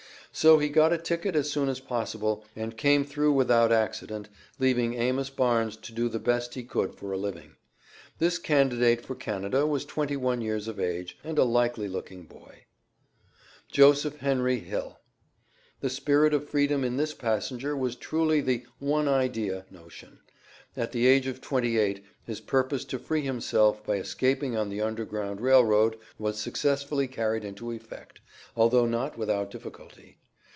[0.33, 4.93] So he got a ticket as soon as possible, and came through without accident, leaving
[4.93, 7.57] Amos Barnes to do the best he could for a living.
[8.17, 12.63] This candidate for Canada was twenty one years of age, and a likely looking boy.
[13.69, 15.01] Joseph Henry Hill.
[15.81, 20.19] The spirit of freedom in this passenger was truly the "one idea" notion.
[20.77, 24.79] At the age of twenty eight his purpose to free himself by escaping on the
[24.79, 28.21] Underground Rail Road was successfully carried into effect,
[28.55, 30.19] although not without difficulty.